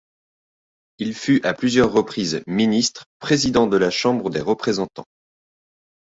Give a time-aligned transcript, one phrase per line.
[0.97, 5.05] Il fut à plusieurs reprises ministres, président de la Chambre des Représentants.